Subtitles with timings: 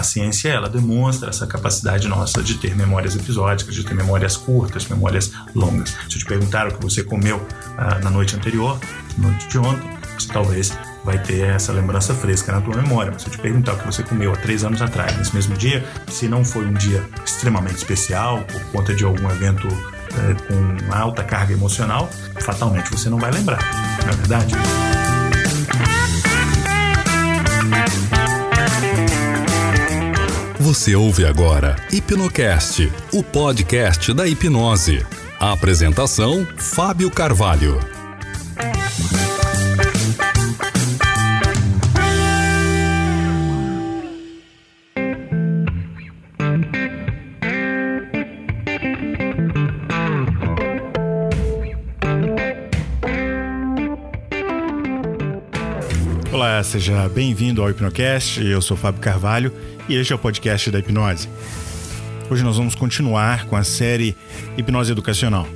[0.00, 4.88] A ciência, ela demonstra essa capacidade nossa de ter memórias episódicas, de ter memórias curtas,
[4.88, 5.90] memórias longas.
[5.90, 7.46] Se eu te perguntar o que você comeu
[7.76, 8.80] ah, na noite anterior,
[9.18, 10.72] na noite de ontem, você talvez
[11.04, 13.12] vai ter essa lembrança fresca na tua memória.
[13.12, 15.54] Mas se eu te perguntar o que você comeu há três anos atrás, nesse mesmo
[15.54, 20.94] dia, se não foi um dia extremamente especial, por conta de algum evento é, com
[20.94, 22.08] alta carga emocional,
[22.40, 23.60] fatalmente você não vai lembrar,
[24.02, 24.54] não é verdade?
[30.60, 35.02] Você ouve agora Hipnocast, o podcast da hipnose.
[35.38, 37.80] A apresentação: Fábio Carvalho.
[56.32, 58.40] Olá, seja bem-vindo ao Hipnocast.
[58.40, 59.52] Eu sou Fábio Carvalho
[59.88, 61.28] e este é o podcast da hipnose.
[62.30, 64.16] Hoje nós vamos continuar com a série
[64.56, 65.48] Hipnose Educacional.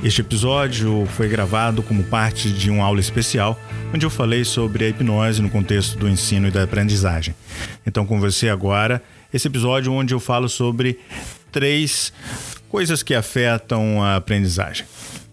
[0.00, 3.58] Este episódio foi gravado como parte de uma aula especial
[3.92, 7.34] onde eu falei sobre a hipnose no contexto do ensino e da aprendizagem.
[7.84, 9.02] Então, com você agora,
[9.34, 11.00] esse episódio onde eu falo sobre
[11.50, 12.12] três
[12.68, 14.86] coisas que afetam a aprendizagem.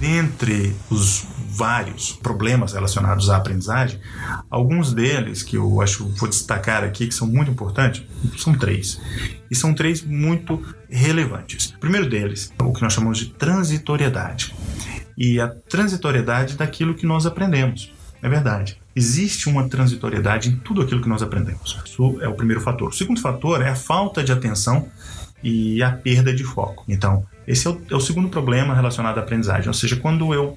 [0.00, 4.00] Dentre os vários problemas relacionados à aprendizagem,
[4.48, 8.02] alguns deles que eu acho vou destacar aqui que são muito importantes,
[8.38, 8.98] são três.
[9.50, 11.66] E são três muito relevantes.
[11.76, 14.54] O primeiro deles o que nós chamamos de transitoriedade.
[15.18, 17.92] E a transitoriedade daquilo que nós aprendemos.
[18.22, 18.80] É verdade.
[18.96, 21.78] Existe uma transitoriedade em tudo aquilo que nós aprendemos.
[21.84, 22.88] Isso é o primeiro fator.
[22.88, 24.88] O segundo fator é a falta de atenção
[25.42, 26.84] e a perda de foco.
[26.88, 30.56] Então, esse é o, é o segundo problema relacionado à aprendizagem, ou seja, quando eu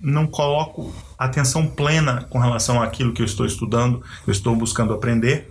[0.00, 5.50] não coloco atenção plena com relação àquilo que eu estou estudando, eu estou buscando aprender,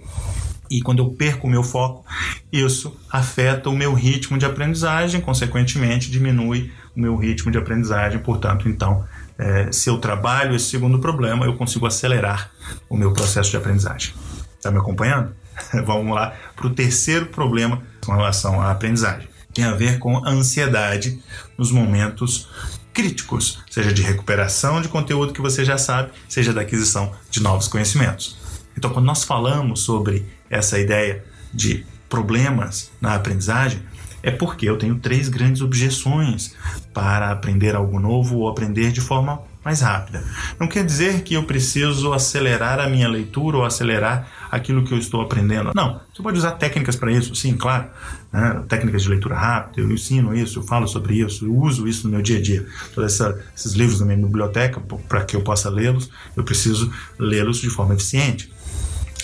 [0.69, 2.05] e quando eu perco o meu foco,
[2.52, 8.19] isso afeta o meu ritmo de aprendizagem, consequentemente diminui o meu ritmo de aprendizagem.
[8.19, 9.03] Portanto, então,
[9.38, 12.51] é, se eu trabalho esse segundo problema, eu consigo acelerar
[12.90, 14.13] o meu processo de aprendizagem.
[14.56, 15.35] Está me acompanhando?
[15.85, 19.32] Vamos lá para o terceiro problema com relação à aprendizagem.
[19.53, 21.19] Tem a ver com a ansiedade
[21.58, 22.47] nos momentos
[22.94, 27.68] críticos, seja de recuperação de conteúdo que você já sabe, seja da aquisição de novos
[27.68, 28.38] conhecimentos.
[28.78, 33.81] Então, quando nós falamos sobre essa ideia de problemas na aprendizagem,
[34.22, 36.56] é porque eu tenho três grandes objeções
[36.94, 40.24] para aprender algo novo ou aprender de forma mais rápida.
[40.59, 45.00] Não quer dizer que eu preciso acelerar a minha leitura ou acelerar aquilo que eu
[45.00, 45.72] estou aprendendo.
[45.74, 47.88] Não, você pode usar técnicas para isso, sim, claro.
[48.31, 48.64] Né?
[48.69, 52.14] Técnicas de leitura rápida, eu ensino isso, eu falo sobre isso, eu uso isso no
[52.14, 52.64] meu dia a dia.
[52.94, 53.19] Todos
[53.56, 57.96] esses livros na minha biblioteca, para que eu possa lê-los, eu preciso lê-los de forma
[57.96, 58.53] eficiente.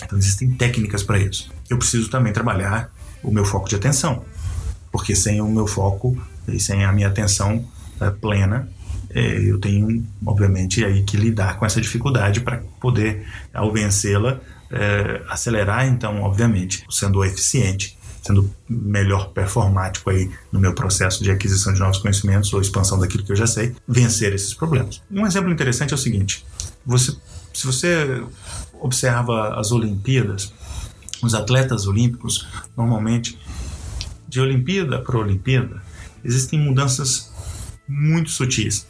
[0.02, 1.48] Então existem técnicas para isso.
[1.68, 2.92] Eu preciso também trabalhar
[3.22, 4.24] o meu foco de atenção,
[4.90, 7.64] porque sem o meu foco e sem a minha atenção
[8.00, 8.68] é, plena,
[9.10, 13.24] é, eu tenho, obviamente, aí que lidar com essa dificuldade para poder,
[13.54, 21.24] ao vencê-la, é, acelerar, então, obviamente, sendo eficiente, sendo melhor performático aí no meu processo
[21.24, 25.02] de aquisição de novos conhecimentos ou expansão daquilo que eu já sei, vencer esses problemas.
[25.10, 26.44] Um exemplo interessante é o seguinte:
[26.84, 27.16] você,
[27.52, 28.22] se você
[28.80, 30.52] observa as Olimpíadas,
[31.22, 33.38] os atletas olímpicos, normalmente,
[34.28, 35.82] de Olimpíada para Olimpíada,
[36.24, 37.30] existem mudanças
[37.88, 38.86] muito sutis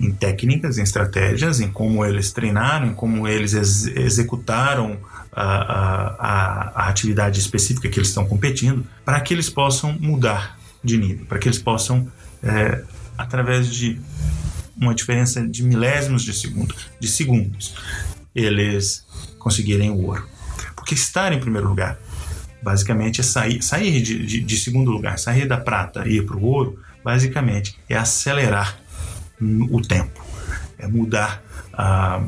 [0.00, 4.98] em técnicas, em estratégias, em como eles treinaram, em como eles ex executaram
[5.32, 10.96] a, a, a, atividade específica que eles estão competindo, para que eles possam mudar de
[10.96, 12.10] nível, para que eles possam,
[12.42, 12.82] é,
[13.16, 14.00] através de
[14.76, 17.74] uma diferença de milésimos de segundo, de segundos,
[18.34, 19.04] eles
[19.38, 20.26] conseguirem o ouro.
[20.74, 21.98] Porque estar em primeiro lugar,
[22.62, 26.36] basicamente, é sair, sair de, de, de segundo lugar, sair da prata e ir para
[26.36, 28.78] o ouro, basicamente, é acelerar
[29.40, 30.24] o tempo,
[30.78, 31.42] é mudar
[31.72, 32.22] a,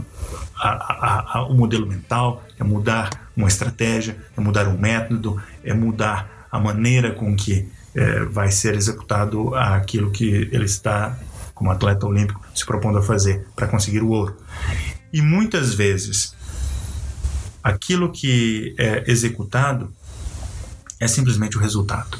[0.57, 6.47] a, a, o modelo mental, é mudar uma estratégia, é mudar um método, é mudar
[6.51, 11.19] a maneira com que é, vai ser executado aquilo que ele está,
[11.55, 14.37] como atleta olímpico, se propondo a fazer para conseguir o ouro.
[15.13, 16.35] E muitas vezes,
[17.63, 19.93] aquilo que é executado
[21.01, 22.19] é simplesmente o resultado.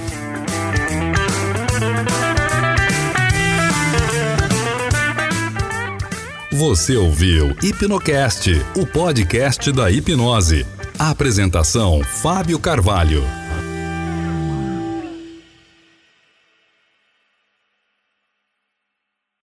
[6.58, 10.66] Você ouviu Hipnocast, o podcast da hipnose.
[10.98, 13.24] Apresentação: Fábio Carvalho.